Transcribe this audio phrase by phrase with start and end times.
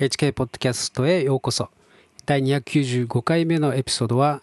[0.00, 1.68] HK ポッドキャストへようこそ。
[2.24, 4.40] 第295回目のエピソードは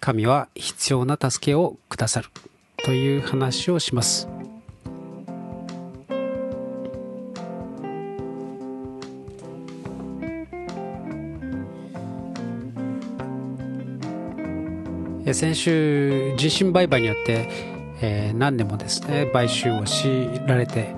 [0.00, 2.30] 神は必要な助けをくださる。
[2.78, 4.28] という話をします。
[15.32, 17.48] 先週人身売買によって、
[18.02, 20.92] えー、何年もですね買収を強いられて、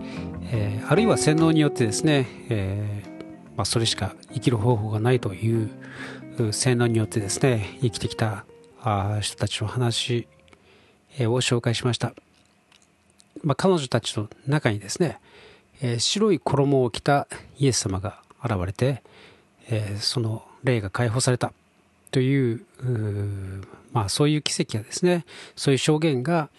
[0.50, 3.11] えー、あるいは洗脳によってですね、えー
[3.56, 5.70] まあ、それしか生きる方法がないという
[6.52, 8.44] 洗脳によってですね生きてきた
[9.20, 10.26] 人たちの話
[11.20, 12.14] を紹介しました、
[13.44, 15.20] まあ、彼女たちの中にですね、
[15.82, 17.28] えー、白い衣を着た
[17.58, 19.02] イエス様が現れて、
[19.68, 21.52] えー、その霊が解放された。
[22.10, 22.66] という
[23.92, 25.24] まあ、そういう奇跡やですね
[25.56, 26.50] そういう証言が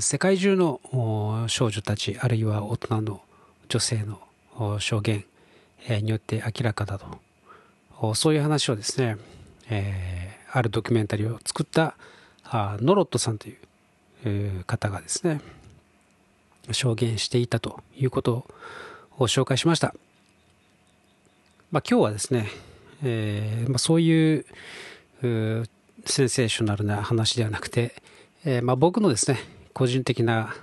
[0.00, 3.22] 世界中の少女たちあるいは大人の
[3.68, 4.20] 女性の
[4.78, 5.24] 証言
[5.88, 8.14] によって明らかだと。
[8.14, 9.16] そういう話をですね、
[9.68, 11.96] えー、あるドキュメンタリーを作った
[12.44, 13.54] あノロットさんとい
[14.24, 15.40] う方がですね
[16.72, 18.46] 証言していたということ
[19.18, 19.94] を紹介しました、
[21.70, 22.48] まあ、今日はですね、
[23.04, 24.46] えーまあ、そういう
[26.06, 27.94] センセーショナルな話ではなくて、
[28.44, 29.38] えー、まあ、僕のですね
[29.74, 30.54] 個人的な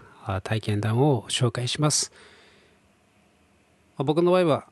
[0.44, 2.12] 体験談を紹介します、
[3.98, 4.68] まあ、僕の場合は、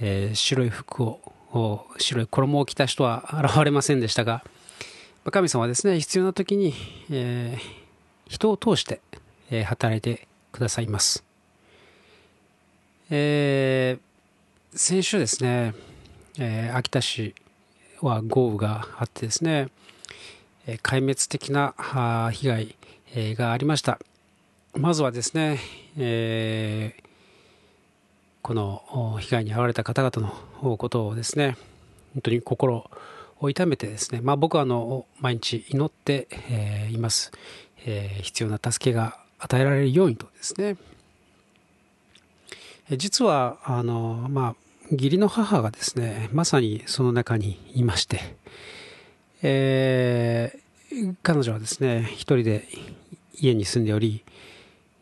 [0.00, 4.44] えー、白い服を白い衣を着た人は現れませんでしたが、
[5.30, 6.74] 神様はですね必要な時に、
[7.10, 7.60] えー、
[8.28, 9.00] 人を通して、
[9.50, 11.24] え働いてくださいます、
[13.10, 13.98] え
[14.72, 15.74] 先週ですね、
[16.38, 17.34] え秋田市
[18.00, 19.68] は豪雨があってですね、
[20.66, 21.74] え壊滅的な
[22.32, 22.76] 被害
[23.34, 23.98] がありました。
[24.74, 25.58] まずはですね、
[25.98, 27.09] えー、
[28.42, 31.56] この被害に遭われた方々のことをですね
[32.14, 32.90] 本当に心
[33.40, 37.32] を痛めてですね、まあ、僕はあの毎日祈って、えー、います、
[37.84, 40.76] えー、必要な助けが与えられるようにとですね。
[42.96, 44.54] 実はあのまあ
[44.90, 48.36] 義理の母がですねまさにその中にいまして、
[49.42, 52.66] えー、彼女はですね一人で
[53.34, 54.24] 家に住んでおり、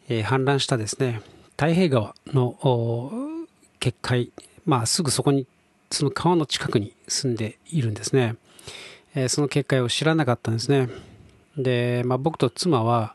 [0.08, 2.56] え、氾濫したですね太平川の
[3.78, 4.30] 決壊、
[4.64, 5.46] まあ、すぐそこに
[5.90, 8.36] その川の近くに住んでいるんですね、
[9.14, 10.88] えー、その決壊を知らなかったんですね
[11.56, 13.14] で、まあ、僕と妻は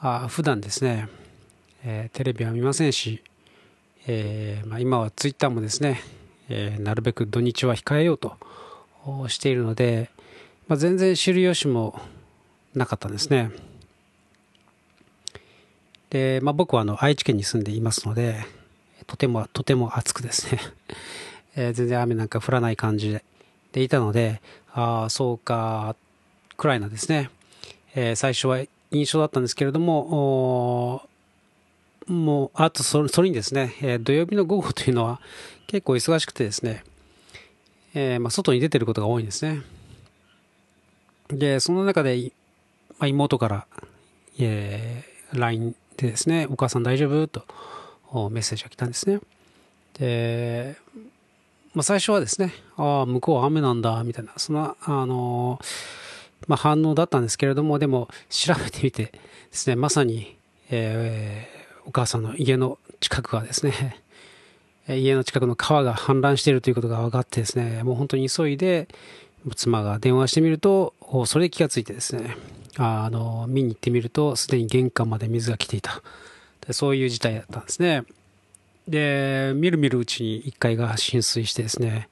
[0.00, 1.08] あ普段ですね、
[1.84, 3.22] えー、テレビは見ませんし、
[4.06, 6.00] えーまあ、今はツイッターもですね、
[6.48, 8.36] えー、なるべく土日は控えようと
[9.28, 10.10] しているので、
[10.68, 12.00] まあ、全然知る由も
[12.74, 13.50] なかったんですね。
[16.10, 18.44] で、まあ、僕はあの愛知県に住んでいますので、
[19.10, 20.60] とてもとても暑くですね、
[21.56, 23.24] え、全然雨なんか降らない感じで
[23.72, 24.40] でいたので、
[24.72, 25.96] ああ、そうか、
[26.56, 27.28] くらいなですね、
[27.96, 28.60] えー、最初は
[28.92, 31.08] 印象だったんですけれども、
[32.06, 35.20] もう、あとそれそれにですね、えー、土曜日の午後というのは
[35.66, 36.84] 結構忙しくてですね、
[37.94, 39.62] えー、まあ、外に出てることが多いんですね。
[41.28, 42.30] で、その中で、
[43.00, 43.66] まあ、妹から、
[44.38, 47.26] えー、LINE でですね、お母さん大丈夫？
[47.26, 47.44] と
[48.30, 49.20] メッセージが来たんですね。
[49.98, 50.76] で、
[51.74, 55.60] まあ、最初はですね、ああ、向こうは雨なんだ、みたいな、そんな、あの
[56.48, 59.12] まあ、反応だったんですけれども、でも調べてみてで
[59.52, 60.36] すね、まさに、
[60.70, 64.02] えー、お母さんの家の近くがですね、
[64.88, 68.88] 家の近くの川が氾濫しているということが分かってですね、もう本当に急いで、
[69.54, 70.94] 妻が電話してみると、
[71.26, 72.36] それで気がついてですね、
[72.76, 76.02] あの、見に行ってみると、すでに玄関まで水が来ていた。
[76.70, 78.04] でそういう事態だったんですね。
[78.86, 82.08] で、みるみるうちに1階が浸水してですね、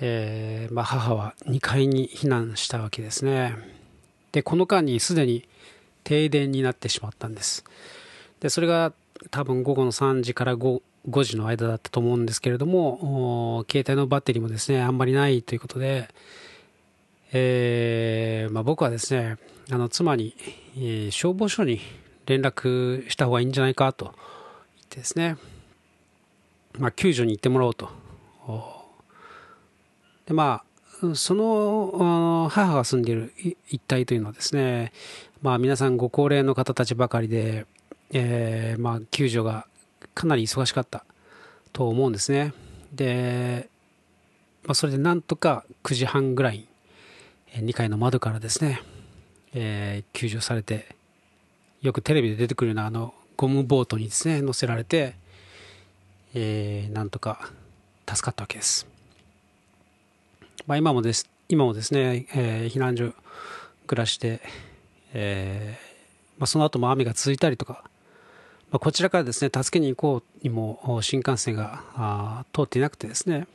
[0.00, 3.56] えー、まあ、母は2階に避難したわけですね。
[4.30, 5.48] で、この間にすでに
[6.04, 7.64] 停電になってしまったんです。
[8.38, 8.92] で、それが
[9.32, 10.80] 多分午後の3時から 5,
[11.10, 16.08] 5時の間だったと思うんですけれども、携帯のバッテリーもですね、あんまりないということで、
[17.32, 19.38] えー、まあ、僕はですね、
[19.72, 20.36] あの妻に、
[20.76, 21.80] えー、消防署に
[22.26, 24.16] 連絡した方がいいんじゃないかと言っ
[24.88, 25.36] てですね、
[26.78, 27.90] まあ、救助に行ってもらおうと。
[30.26, 30.74] でまあ
[31.14, 33.32] その母が住んでいる
[33.68, 34.92] 一帯というのはですね、
[35.42, 37.66] まあ、皆さんご高齢の方たちばかりで、
[38.10, 39.66] えー、まあ、救助が
[40.14, 41.04] かなり忙しかった
[41.72, 42.54] と思うんですね。
[42.94, 43.68] で、
[44.64, 46.66] まあ、それでなんとか9時半ぐらい
[47.52, 48.80] 2階の窓からですね、
[49.52, 50.96] えー、救助されて
[51.84, 55.16] よくテレビで出てくるようなあのゴムボートにですね乗せられて、
[56.34, 57.50] えー、なんとか
[58.08, 58.86] 助かったわけです。
[60.66, 63.12] まあ、今もです、今もですね、えー、避難所
[63.86, 64.40] 暮らして、
[65.12, 67.84] えー、まあ、その後も雨が続いたりとか、
[68.70, 73.46] まあ、こちらからですね、助けに行こうにも新幹線が通っていなくてですね、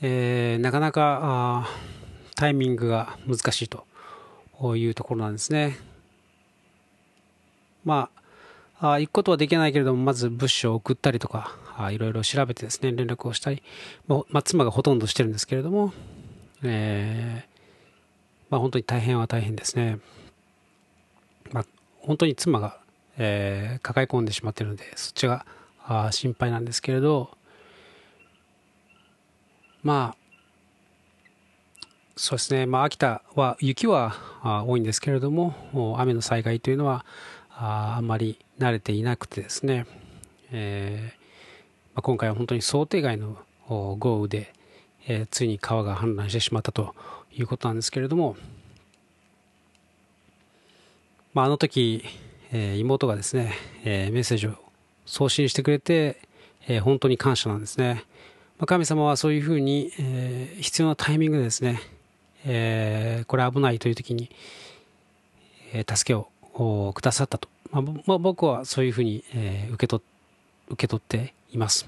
[0.00, 1.68] えー、なかなか
[2.36, 3.84] タイミングが難しいと
[4.76, 5.76] いうところなんですね。
[7.84, 8.10] ま
[8.80, 13.62] あ、あ行くことはできないけれども、まず物資を送ったりとか、あいろいろ調べてですね、連絡をしたり、
[14.08, 15.92] まあ、妻がほとんどしてるんですけれども、
[16.62, 19.98] えー、まあ、本当に大変は大変ですね。
[21.52, 21.66] まあ、
[22.00, 22.84] 本当に妻が
[23.16, 25.46] えー、抱え込んでしまっているのでそっちが
[25.86, 27.30] あ心配なんですけれど
[29.82, 30.16] まあ
[32.16, 34.14] そうですね、まあ、秋田は雪は
[34.66, 37.04] 多いんですけれども雨の災害というのは
[37.56, 39.86] ああんまり慣れていなくてですね、
[40.52, 41.18] えー
[41.94, 44.52] まあ、今回は本当に想定外の豪雨で、
[45.06, 46.94] えー、ついに川が氾濫してしまったと
[47.32, 48.36] いうことなんですけれども、
[51.32, 52.04] まあ、あの時
[52.56, 53.52] えー、妹がですね、
[53.84, 54.54] えー、メッセージを
[55.06, 56.20] 送信してくれて、
[56.68, 58.04] えー、本当に感謝なんですね。
[58.58, 61.80] まあ、神様はそういうふうに、え必要なタイミングでですね、
[62.44, 64.30] えこれ危ないという時に、
[65.72, 67.48] え助けをくださったと。
[67.70, 70.02] まあ、まあ、僕はそういうふうに、え受け取
[70.68, 71.86] 受け取っています。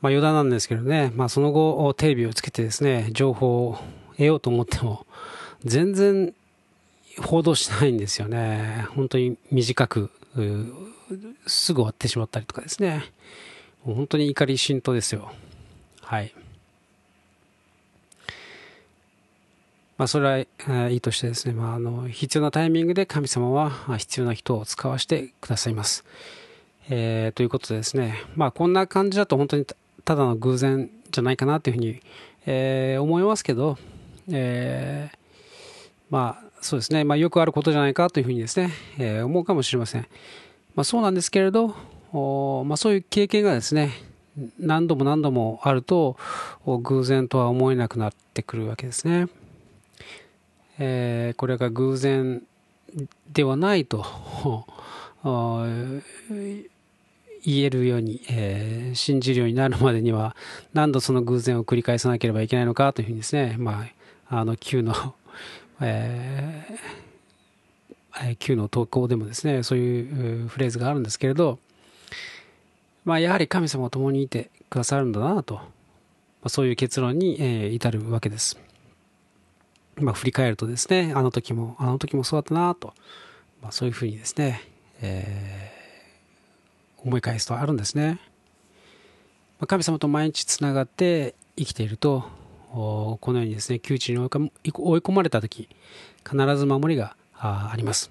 [0.00, 3.78] まあ、余談なんですけどね、まあ、その後、テレビをつけてですね、情報を
[4.12, 5.06] 得ようと思っても、
[5.64, 6.34] 全然
[7.20, 8.86] 報道しないんですよね。
[8.90, 10.10] 本当に短く、
[11.46, 13.04] すぐ終わってしまったりとかですね。
[13.82, 15.32] 本当に怒り心頭ですよ。
[16.02, 16.32] はい。
[19.98, 26.04] まあ、それはいいとしてですね、まあ、あの必要なタイミングで神様は必要な人を使わせてくださいます。
[26.88, 29.66] えー、ということでですね、まあ、こんな感じだと本当に
[30.04, 32.00] ただの偶然じゃないかなというふうに、
[32.46, 33.76] えー、思いますけど、
[34.30, 35.16] えー、
[36.10, 40.06] まあ、そうですね、まあ、よくあることじゃないかというふうにですね、え、思うかもしれません。
[40.76, 41.74] まあ、そうなんですけれど、
[42.64, 43.92] まあ、そういう経験がですね、
[44.58, 46.16] 何度も何度もあると、
[46.64, 49.26] 偶然とは思えなくなってくるわけですね。
[50.78, 52.42] えー、これが偶然
[53.32, 54.04] ではないと
[57.44, 60.36] 言えるように、えー、信じるようになるまでには
[60.72, 63.86] 何度その偶然を繰り返さなければいけないのかというふうにですね、ま
[64.28, 64.94] あ、あの Q の
[65.80, 71.58] えー、Q の投稿でもですね、そういうフレーズがあるんですけれど、
[73.04, 75.62] まあ、やはり神様は共にいてくださるんだなと、ま
[76.44, 78.58] あ、そういう結論に、え、至るわけです。
[80.00, 82.94] まあ、振り返るとですね、あの時も、あの時もそうだったなと、
[83.62, 84.62] まあ、そういうふうにですね、
[85.00, 88.20] えー、思い返すとあるんですね。
[89.58, 92.24] まあ、神様と毎日つながって生きていると、
[92.70, 95.68] このようにですね窮地に追い込まれた時
[96.28, 98.10] 必ず守りがあります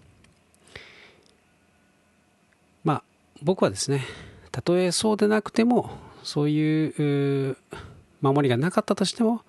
[2.84, 3.04] まあ
[3.44, 4.04] 僕はですね
[4.52, 5.92] たとえそうでなくても
[6.24, 6.88] そうい
[7.52, 7.58] う
[8.22, 9.42] 守りがなかったとしても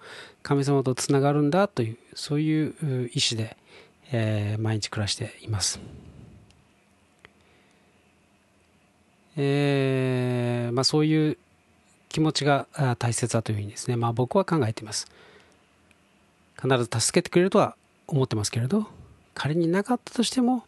[0.42, 3.56] 神様とつながるんだというそういう意志で、
[4.12, 5.80] えー、毎日暮らしています。
[9.36, 11.38] えーまあ、そういう
[12.08, 12.66] 気持ちが
[12.98, 15.06] 大切だというふうにですね、まあ、僕は考えています。
[16.60, 17.76] 必ず助けてくれるとは
[18.08, 18.88] 思ってますけれど
[19.34, 20.64] 仮になかったとしても、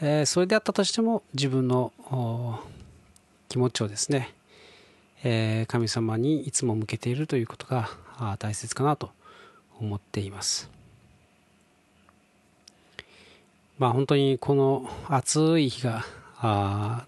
[0.00, 1.92] えー、それであったとしても自分の
[3.48, 4.34] 気持ちをですね、
[5.24, 7.88] え、神様にいつも向けているということが
[8.38, 9.10] 大切かなと
[9.80, 10.70] 思っています。
[13.78, 16.04] まあ本当にこの暑い日が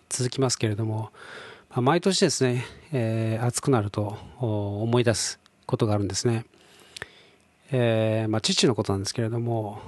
[0.09, 1.11] 続きますけれども、
[1.71, 6.47] 毎年ですね、えー、暑くなると思い出すことがあるんですね。
[7.71, 9.81] えー、まあ、父のことなんですけれども、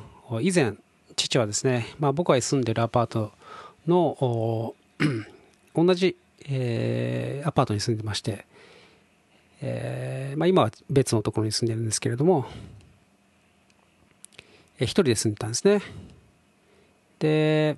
[0.42, 0.74] 以前、
[1.16, 3.32] 父はですね、まあ、僕が住んでいるアパート
[3.86, 4.74] の
[5.74, 6.16] 同じ、
[6.48, 8.46] えー、アパートに住んでまして、
[9.60, 12.46] えー、まあ、今は別のところに住んでるんですけれども、
[14.78, 15.82] えー、一人で住んでたんですね。
[17.18, 17.76] で、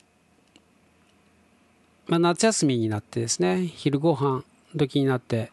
[2.06, 4.44] まあ、夏休みになってですね、昼ご飯
[4.76, 5.50] 時になって、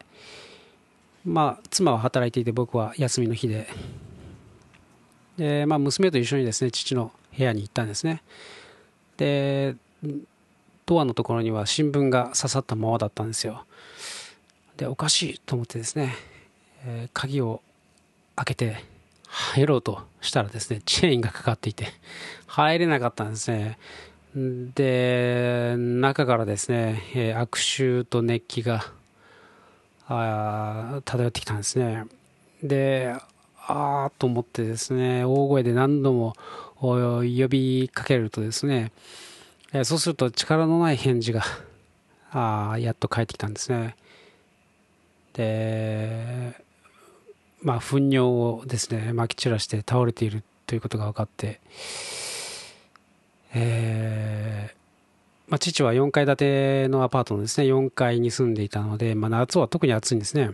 [1.24, 3.68] まあ、妻は働いていて僕は休みの日で、
[5.36, 8.22] で、まあ、娘と一緒にですね、父の部屋に行ったんですね。
[9.16, 9.76] で、
[10.88, 13.66] ドアのところには新聞が刺さったままだったんですよ。
[14.78, 16.14] で、おかしいと思ってですね、
[16.86, 17.60] えー、鍵を
[18.36, 18.82] 開けて
[19.26, 21.88] 入ろうとしたらですね、チェーンがかかっていて、
[22.46, 23.78] 入れなかったんですね。
[24.34, 28.86] で、中からですね、えー、悪臭と熱気が
[30.06, 32.06] あ漂ってきたんですね。
[32.62, 33.14] で、
[33.66, 36.34] ああと思ってですね、大声で何度も
[36.76, 38.90] 呼びかけるとですね、
[39.72, 41.42] え、そうすると力のない返事が
[42.30, 43.96] あやっと返ってきたんですね。
[45.34, 46.54] で、
[47.62, 51.60] まあ、糞尿をですね、撒き散らして倒れているということが分かって、
[53.54, 60.50] えー、まあ、父は4階建てのアパートのですね、4階に住んでいたので、まあ、夏は特に暑いんですね。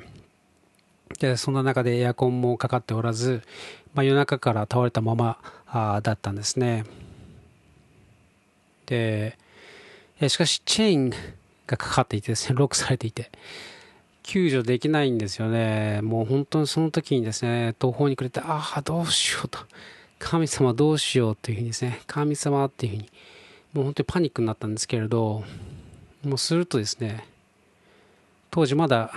[1.19, 3.43] で、そんな中でエアコンもかかっておらず、
[3.95, 6.85] まあ、夜中から倒れたままあだったんですね。
[8.87, 9.39] で、
[10.29, 11.11] しかしチェーン
[11.67, 13.31] がかかっていてですね、 ロックされていて、
[14.23, 16.01] 救助できないんですよね。
[16.03, 19.59] もう本当にその時にですね、途方に暮れて、ああ、どうしようと。
[20.19, 23.11] 神様どうしようっていうふうにですね、神様っていうふうに、
[23.75, 25.45] もう本当にパニックになったんですけれど、
[26.25, 27.27] もうするとですね、
[28.51, 29.13] 当時まだ、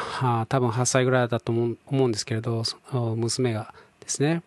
[0.49, 2.63] 多分8歳ぐらいだと思うんですけれど、
[3.15, 4.41] 娘がですね、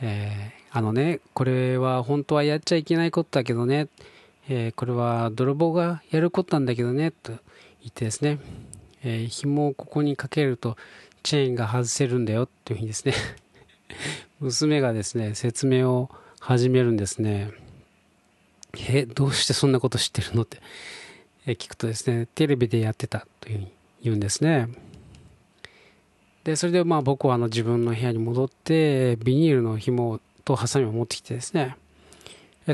[0.00, 3.88] えー、あのね、これは本当はやっちゃいけないことだけどね、
[4.48, 8.38] えー、これは泥棒がやることなんだけどね、と言ってですね、
[9.02, 10.76] えー、紐をここにかけると
[11.22, 13.14] チェーンが外せるんだよっていうふうにですね
[14.40, 16.10] 娘がですね、説明を
[16.40, 17.50] 始めるんですね。
[18.88, 20.60] え、どうしてそんなこと知ってるのって、
[21.46, 23.72] え聞くとですね、テレビでやってたというふうに
[24.02, 24.68] 言うんですね。
[26.44, 31.76] で、それでまあ僕はあの自分の部屋に戻って、ビニールの紐とハサミを持ってきてですね、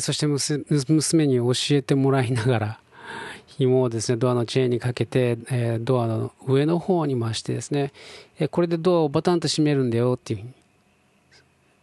[0.00, 2.80] そして娘に教えてもらいながら、
[3.58, 7.92] 紐をですね、ドアのチェーンにかけて、え、ドアの上の方に回してですね、
[8.38, 10.44] え、これでドアをバタンと閉めるんだよっていう、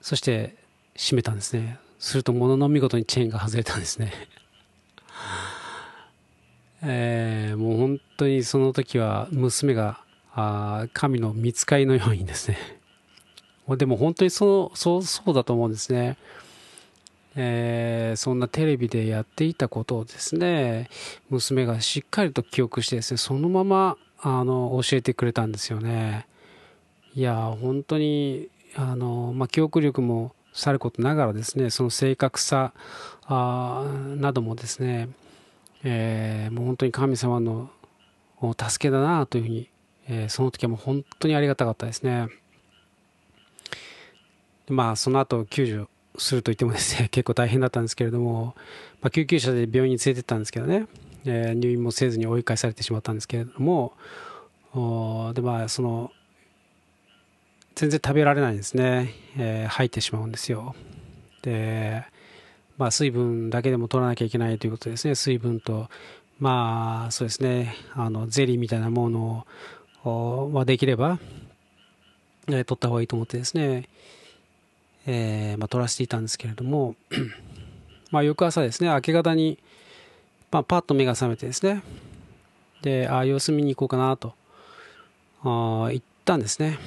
[0.01, 0.55] そして
[0.97, 1.77] 閉めたんですね。
[1.99, 4.11] すると、ものの見事にチェーンが外れたんですね。
[6.81, 10.01] えー、もう本当にその時は娘が
[10.33, 12.57] あ神の見つかりのようにですね、
[13.77, 16.17] でも本当にそうそうそうだと思うんですね。
[17.35, 20.89] えー、そんなテレビでやっていたことをですね、
[21.29, 26.27] 娘がしっかりと記憶してですね、そのままあの教えてくれたんですよね。
[27.15, 32.73] いや、本当にあの、まあ、記憶力もさることながらですね、その正確さ
[33.27, 35.09] などもですね、
[35.83, 37.69] えー、もう本当に神様の
[38.57, 39.69] 助けだなというふうに、
[40.07, 42.27] えー、その時はもう本当にありがたかったですね。
[44.67, 45.87] まあ、その後救助
[46.19, 48.55] すると言ってもですね、 結構大変だったんですけれども、
[49.01, 50.87] まあ、救急車で病院に連れてったんですけどね、
[51.25, 53.93] えー、入院もせずに追い返されてしまったんですけれども、
[55.33, 56.11] で、まあ、その、
[57.75, 60.75] 全然食べられないんですね、えー、吐いてしまうんですよ。
[61.41, 62.03] で、
[62.77, 65.89] まあ、水分だけでも取らなきゃいけないということですね、水分と、
[66.39, 69.45] まあ、そうですね、あの、ゼリーみたいなもの
[70.03, 71.19] を、まあ、できれば、
[72.47, 73.89] えー、取った方がいいと思ってですね、
[75.05, 76.95] えー、まあ、撮らせていたんですけれども
[78.11, 79.57] まあ翌朝ですね明け方に、
[80.51, 81.83] まあ、パッと目が覚めてですね
[82.81, 84.33] であ様子見に行こうかなと
[85.43, 86.77] あ行ったんですね。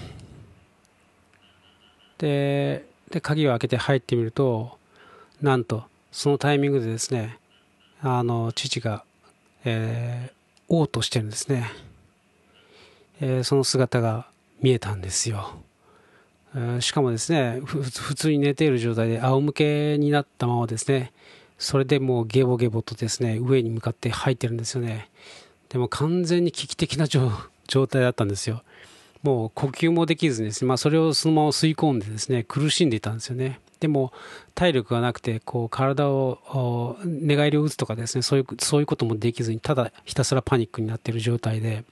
[2.19, 4.79] でで鍵を開けて入ってみると
[5.41, 7.39] なんとそのタイミングでですね
[8.01, 9.05] あの父が、
[9.65, 11.71] えー、嘔吐してるんですね、
[13.21, 14.27] えー、その姿が
[14.61, 15.63] 見えたんですよ。
[16.81, 21.13] しかもですね、普通に寝ている状態で仰向けになったままですね、
[21.59, 25.09] それでもうゲボゲボとですね、上に向かって吐いてるんですよね。
[25.69, 27.31] でも完全に危機的な状
[27.89, 28.63] 態だったんですよ。
[29.23, 33.61] もう呼吸もできずにですね、まあ、それをそのまま吸い込んでですね、苦しんでいたんですよね。
[33.79, 34.13] でも
[34.55, 41.85] 体力がなくて、こう体を寝返りを打つとかですね、そういうそういうこともできずに、ただひたすらパニックになっている状態で、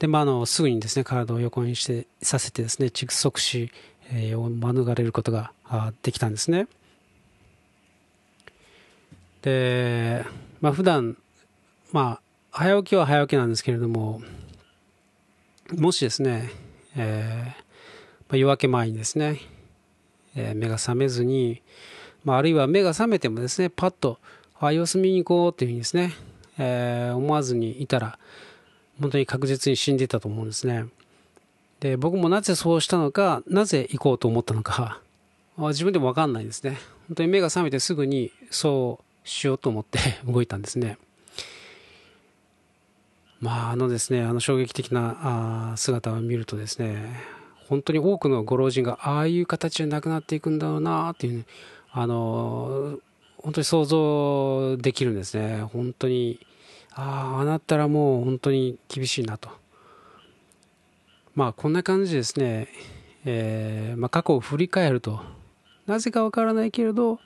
[0.00, 3.70] で、まあ、あの、すぐにですね、体を横にしてさせてですね、窒息死
[4.34, 5.52] を免れることが
[6.02, 6.66] できたんですね。
[9.42, 10.24] で、
[10.62, 11.18] まあ、普段、
[11.92, 14.22] まあ、早起きは早起きなんですけれども、
[15.76, 16.50] もしですね、
[16.96, 17.62] えー、
[18.28, 19.38] まあ、夜明け前にですね、
[20.34, 21.62] えー、目が覚めずに、
[22.24, 24.18] まあ、あるいは目が覚めてもですね、パッと、
[24.58, 26.14] あ、様子見に行こうっていうふうにですね、
[26.58, 28.18] えー、思わずにいたら、
[29.00, 30.86] 本当に確実に死んでたと思うんですね。
[31.80, 35.00] で、僕もなぜそうしたのか、なぜ行こうと思ったのか、
[35.56, 36.78] 自分でもわかんないですね。
[37.08, 40.98] 本当に目が覚めてすぐにそうしようと思って 動いたんですね。
[43.40, 47.16] まあ、あのですね、あの衝撃的な姿を見るとですね、
[47.68, 51.44] 本当に多くのご老人がああいう形で亡くなっていくんだろうなっていう、ね
[51.92, 52.98] あの、
[53.38, 55.62] 本当に想像できるんですね。
[55.62, 56.38] 本当に、
[56.92, 59.50] ああ、あなったらもう本当に厳しいなと。
[61.34, 62.68] まあ、こんな感じですね。
[63.24, 65.20] えー、まあ、過去を振り返ると、
[65.86, 67.20] なぜかわからないけれど、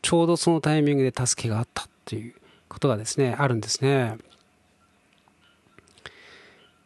[0.00, 2.34] ちょうどそのタイミングで助けがあったという
[2.68, 4.16] ことがですね、あるんですね。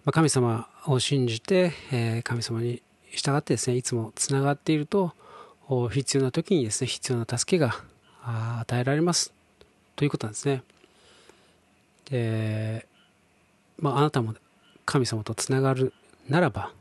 [0.05, 5.13] まあ、神様を信じて、えー、神様に従ってですね、いつもつながっていると、
[5.91, 7.75] 必要な時にですね、必要な助けが
[8.61, 9.33] 与えられます
[9.97, 10.63] ということなんですね。
[12.11, 12.87] で、
[13.79, 14.35] まあ、あなたも
[14.85, 15.93] 神様とつながる
[16.29, 16.73] ならば、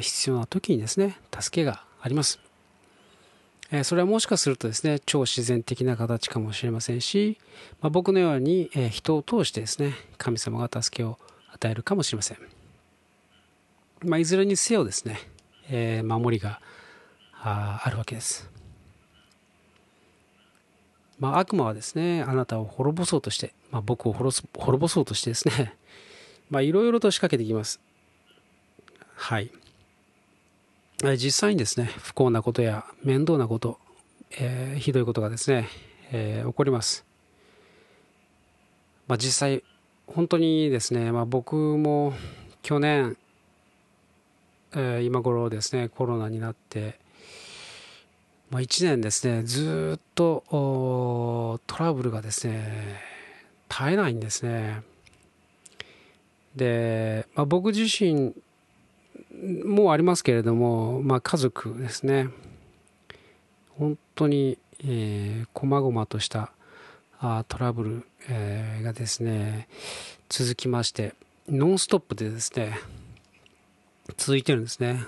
[0.00, 2.38] 必要な時にですね、助けがあります。
[3.70, 7.38] えそれはもしかするとですね、超自然的な形かもしれませんし、
[7.80, 11.18] まあ、僕のようにえ人を通してですね、神様が助けを
[11.52, 12.38] 与えるかもしれません。
[14.04, 15.18] まあ、いずれにせよですね、
[15.70, 16.60] えー、守りが
[17.32, 18.50] あるわけです。
[21.24, 24.42] まあ、悪魔はですね、あなたを滅ぼそうとして、まあ、僕を滅
[24.78, 25.74] ぼそうとしてですね、
[26.50, 27.80] まあ、いろいろと仕掛けてきます。
[29.14, 29.50] はい。
[31.16, 33.80] 実際にですね、不幸なことや面倒なこと、
[34.32, 35.70] えー、ひどいことがですね、
[36.12, 37.06] えー、起こります。
[39.06, 39.64] まあ、実際、
[40.06, 42.12] 本当にですね、まあ、僕も
[42.60, 43.16] 去年、
[44.74, 47.00] えー、今頃ですね、コロナになって、
[48.54, 50.44] まあ、1年ですね、ずっと
[51.66, 53.00] トラブルがですね、
[53.68, 54.82] 絶えないんですね。
[56.54, 58.32] で、まあ、僕自身
[59.64, 62.28] もありますけれども、まあ、家族ですね、
[63.76, 66.52] 本当に、えー、細々とした
[67.18, 69.66] あトラブル、えー、がですね、
[70.28, 71.14] 続きまして、
[71.48, 72.78] ノンストップでですね、
[74.16, 75.00] 続いてるんですね。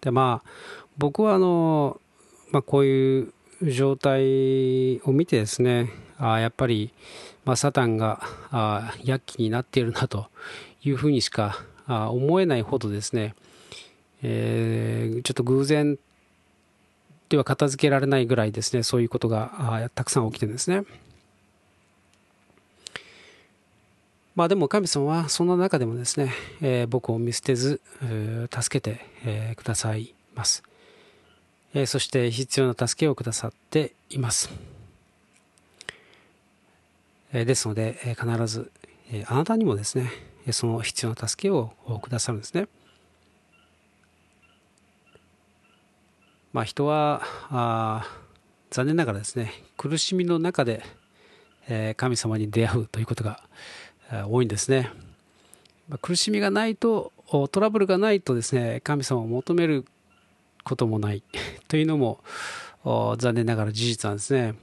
[0.00, 0.50] で、まあ、
[0.96, 2.00] 僕はあの、
[2.52, 6.92] まあ、こういう状態を見てですね、あやっぱり、
[7.44, 10.26] まあ、サタンがあ躍起になっているなと
[10.82, 13.34] いうふうにしかあ思えないほどですね、
[14.22, 15.98] えー、ちょっと偶然
[17.28, 19.52] では片付けられないぐらいですね、そういうことが
[19.84, 20.82] あたくさん起きてるんですね。
[24.34, 27.80] まあでも神様はそんな中でもですね、えー、僕を見捨てず、
[28.50, 30.62] 助けて、えー、くださいます。
[31.72, 34.50] えー、そして必要な助けをくださっています。
[37.32, 38.72] えー、ですので、え、必ず、
[39.12, 40.10] え、あなたにもですね、
[40.50, 42.66] その必要な助けをくださるんですね。
[46.52, 48.04] まあ人はあ
[48.70, 50.82] 残念ながらですね、苦しみの中で、
[51.68, 53.44] え、神様に出会うということが
[54.28, 54.90] 多いんですね。
[55.88, 57.12] ま、苦しみがないと、
[57.52, 59.84] トラブルがないとですね、神様を求める
[60.70, 61.22] こともない
[61.68, 62.20] というのも
[63.18, 64.54] 残念ながら事実なんですね。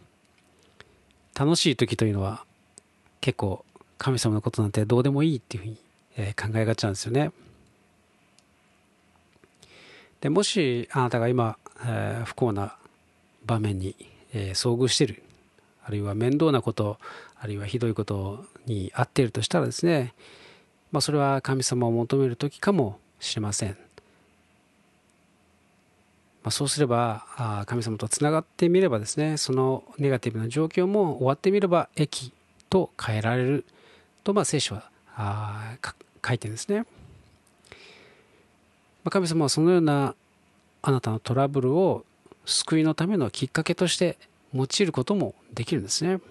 [1.36, 2.46] 楽しい時というのは
[3.22, 3.64] 結構
[4.00, 5.78] 神様のことなんてどうでもいいっていうふうに、
[6.18, 7.32] え考えがちなんですよね。
[10.22, 12.76] でもしあなたが今、えー、不幸な
[13.46, 13.96] 場面に、
[14.34, 15.22] えー、遭遇している
[15.84, 16.98] あるいは面倒なこと
[17.40, 20.14] あるいはひどいことに遭っているとしたらですね、
[20.92, 23.78] まあ、それは神様を求める時かもしれません。
[26.48, 32.32] まあ、そうすれば神様とつながってみればですねそのネガティブな状況も終わってみれば益
[32.70, 33.66] と変えられる
[34.24, 35.76] と、まあ、聖書はあ
[36.26, 36.86] 書いてるんですね。
[39.04, 40.16] まあ、神様はそのような
[40.82, 42.06] あなたのトラブルを
[42.46, 44.18] 救いのためのきっかけとして
[44.54, 46.22] 用いることもできるんですね。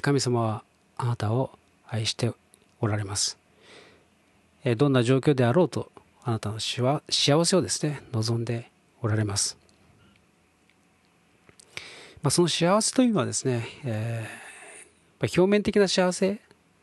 [0.00, 0.64] 神様は
[0.96, 1.50] あなたを
[1.86, 2.32] 愛して
[2.80, 3.36] おられます。
[4.78, 5.92] どんな状況であろうと
[6.28, 7.00] あなたの幸
[7.44, 8.68] せをですね、望んで
[9.00, 9.56] おられます。
[12.20, 16.40] まあ、その幸せというのはですね、えー、表面的な幸せ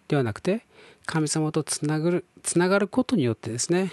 [0.08, 0.65] ではなくて、
[1.06, 3.91] 神様とつながるつながることによってですね、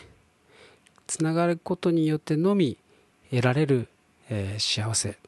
[1.09, 2.79] つながることによってのみ
[3.31, 3.89] 得られる、
[4.29, 5.19] えー、幸せ、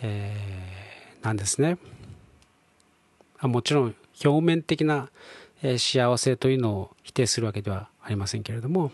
[0.00, 1.76] えー、なんですね
[3.38, 3.48] あ。
[3.48, 3.94] もちろん
[4.24, 5.10] 表面的な、
[5.62, 8.92] え、幸せというのを否定するわけではありませんけれども、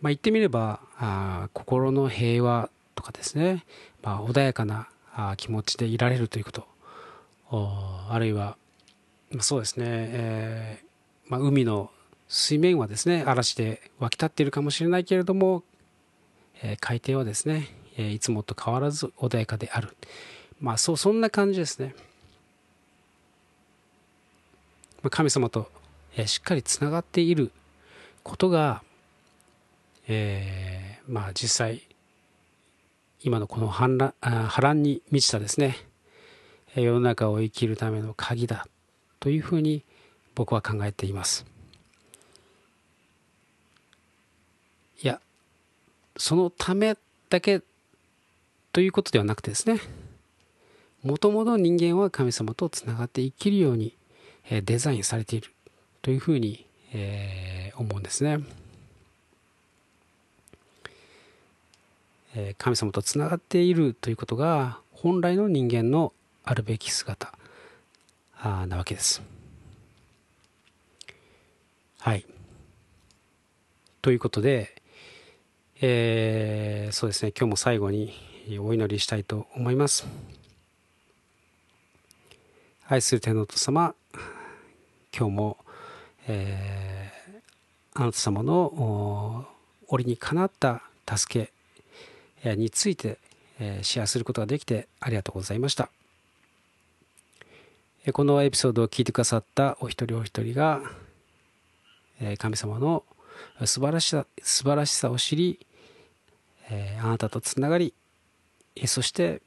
[0.00, 3.64] まあ、言ってみればあ心の平和とかですね、
[4.02, 6.66] まあ、穏やかなあ気持ちでいられるということ。
[7.50, 8.56] あるいは、
[9.30, 11.90] まあ、そうですね、えーまあ、海の
[12.28, 15.62] 水面はですね嵐で湧き立っているかもしれないけれども、
[16.62, 19.96] えー、海底はですね、えー、いつもと変わらず穏やかである。
[20.60, 21.94] まあそうそんな感じですね。
[25.02, 25.70] まあ神様と
[26.24, 27.52] しっかりつながっている
[28.22, 28.82] ことが
[30.08, 31.82] えー、まあ実際
[33.22, 35.76] 今のこの波乱波乱に満ちたですね
[36.74, 38.66] 世の中を生きるための鍵だ
[39.18, 39.82] というふうに
[40.34, 41.46] 僕は考えています
[45.02, 45.20] いや
[46.16, 46.96] そのため
[47.30, 47.62] だけ
[48.72, 49.80] ということではなくてですね
[51.02, 53.96] もともと人間は神様とつながって生きるように
[54.50, 55.50] デザインされている
[56.02, 58.38] というふうに、えー、思うんですね。
[62.58, 66.12] 神様とつながっているということが本来の人間の
[66.44, 67.32] あるべき姿
[68.42, 69.22] なわけです。
[71.98, 72.24] はい。
[74.02, 74.80] ということで、
[75.80, 78.12] えー、そうですね、今日も最後に
[78.60, 80.06] お祈りしたいと思います。
[82.86, 83.94] 愛する天皇と様、
[85.16, 85.56] 今日も、
[86.28, 89.46] えー、あなた様の
[89.88, 90.82] 折にかなった
[91.16, 91.55] 助け
[92.44, 93.18] について、
[93.58, 95.90] え、シェアすることができてありがとうございました。
[98.12, 100.82] このエピソードを聞いてくださったお一人お一人が、
[102.38, 103.04] 神様の
[103.64, 105.66] 素晴らしさ素晴らしさを知り、
[107.02, 107.94] あなたとつながり、
[108.86, 109.42] そして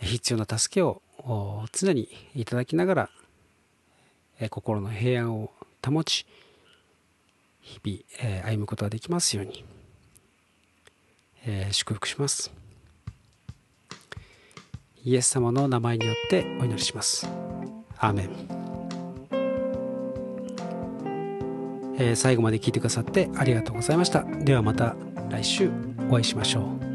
[0.00, 1.02] 必要な助けを
[1.72, 3.10] 常にいただきながら
[4.50, 5.52] 心の平安を
[5.84, 6.26] 保ち
[7.62, 9.64] 日々え歩むことができますように
[11.46, 12.52] え祝福します。
[15.04, 17.28] イエス様の名前によってお祈りします。
[17.98, 18.30] アーメン。
[21.98, 24.22] えー、最後まで聞いてくださってありがとうございました。
[24.22, 24.94] ではまた
[25.30, 25.70] 来週
[26.08, 26.91] お会いしましょう。